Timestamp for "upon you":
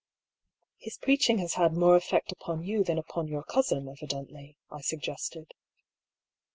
2.31-2.83